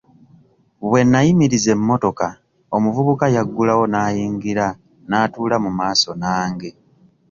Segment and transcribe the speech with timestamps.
[0.89, 2.27] Bwe nnayimiriza emmotoka
[2.75, 4.65] omuvubuka yaggulawo n'ayingira
[5.07, 6.69] n'atuula mu maaso nange.